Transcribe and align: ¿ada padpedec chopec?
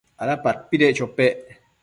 ¿ada 0.23 0.35
padpedec 0.43 0.95
chopec? 0.97 1.37